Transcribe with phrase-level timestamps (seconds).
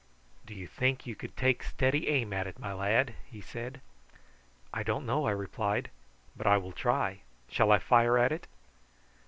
[0.47, 3.81] "Do you think you could take steady aim at it, my lad?" he said.
[4.73, 5.91] "I don't know," I replied,
[6.35, 7.19] "but I will try.
[7.49, 8.47] Shall I fire at it?"